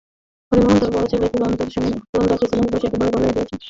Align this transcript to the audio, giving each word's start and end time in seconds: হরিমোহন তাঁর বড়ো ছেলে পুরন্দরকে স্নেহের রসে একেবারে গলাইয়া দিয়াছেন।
হরিমোহন 0.51 0.77
তাঁর 0.81 0.91
বড়ো 0.93 1.07
ছেলে 1.11 1.25
পুরন্দরকে 1.33 1.71
স্নেহের 1.73 2.71
রসে 2.71 2.87
একেবারে 2.87 3.11
গলাইয়া 3.13 3.33
দিয়াছেন। 3.35 3.57